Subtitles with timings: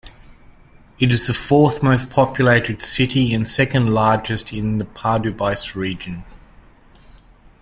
[0.97, 6.23] It is the fourth most populated city and second largest in the Pardubice Region.